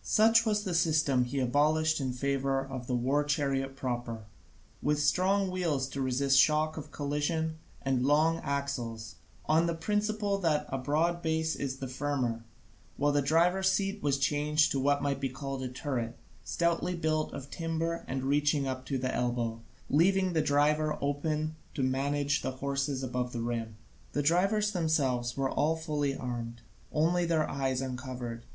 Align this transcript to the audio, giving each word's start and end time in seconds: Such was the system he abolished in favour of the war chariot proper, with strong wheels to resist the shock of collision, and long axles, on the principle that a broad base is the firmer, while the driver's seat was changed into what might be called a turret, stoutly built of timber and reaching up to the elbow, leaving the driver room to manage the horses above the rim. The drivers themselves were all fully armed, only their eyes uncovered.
Such 0.00 0.46
was 0.46 0.64
the 0.64 0.72
system 0.72 1.24
he 1.24 1.38
abolished 1.38 2.00
in 2.00 2.14
favour 2.14 2.64
of 2.66 2.86
the 2.86 2.94
war 2.94 3.22
chariot 3.22 3.76
proper, 3.76 4.24
with 4.82 4.98
strong 5.02 5.50
wheels 5.50 5.86
to 5.90 6.00
resist 6.00 6.36
the 6.36 6.40
shock 6.40 6.78
of 6.78 6.90
collision, 6.90 7.58
and 7.82 8.06
long 8.06 8.38
axles, 8.38 9.16
on 9.44 9.66
the 9.66 9.74
principle 9.74 10.38
that 10.38 10.64
a 10.70 10.78
broad 10.78 11.20
base 11.20 11.54
is 11.54 11.76
the 11.76 11.88
firmer, 11.88 12.42
while 12.96 13.12
the 13.12 13.20
driver's 13.20 13.70
seat 13.70 14.02
was 14.02 14.16
changed 14.16 14.70
into 14.70 14.80
what 14.80 15.02
might 15.02 15.20
be 15.20 15.28
called 15.28 15.62
a 15.62 15.68
turret, 15.68 16.16
stoutly 16.42 16.94
built 16.94 17.30
of 17.34 17.50
timber 17.50 18.02
and 18.08 18.24
reaching 18.24 18.66
up 18.66 18.86
to 18.86 18.96
the 18.96 19.14
elbow, 19.14 19.60
leaving 19.90 20.32
the 20.32 20.40
driver 20.40 20.96
room 21.02 21.54
to 21.74 21.82
manage 21.82 22.40
the 22.40 22.52
horses 22.52 23.02
above 23.02 23.34
the 23.34 23.42
rim. 23.42 23.76
The 24.12 24.22
drivers 24.22 24.72
themselves 24.72 25.36
were 25.36 25.50
all 25.50 25.76
fully 25.76 26.16
armed, 26.16 26.62
only 26.92 27.26
their 27.26 27.46
eyes 27.46 27.82
uncovered. 27.82 28.46